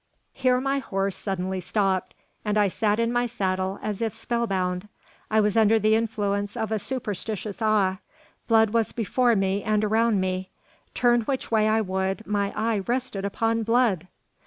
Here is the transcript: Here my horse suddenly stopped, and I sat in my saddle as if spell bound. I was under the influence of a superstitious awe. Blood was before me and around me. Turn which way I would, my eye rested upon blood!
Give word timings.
Here 0.33 0.59
my 0.59 0.79
horse 0.79 1.15
suddenly 1.15 1.59
stopped, 1.59 2.15
and 2.43 2.57
I 2.57 2.69
sat 2.69 2.99
in 2.99 3.13
my 3.13 3.27
saddle 3.27 3.77
as 3.83 4.01
if 4.01 4.15
spell 4.15 4.47
bound. 4.47 4.87
I 5.29 5.39
was 5.39 5.55
under 5.55 5.77
the 5.77 5.93
influence 5.93 6.57
of 6.57 6.71
a 6.71 6.79
superstitious 6.79 7.61
awe. 7.61 7.97
Blood 8.47 8.71
was 8.71 8.93
before 8.93 9.35
me 9.35 9.61
and 9.61 9.83
around 9.83 10.19
me. 10.19 10.49
Turn 10.95 11.21
which 11.21 11.51
way 11.51 11.67
I 11.67 11.81
would, 11.81 12.25
my 12.25 12.51
eye 12.55 12.79
rested 12.79 13.25
upon 13.25 13.61
blood! 13.61 14.07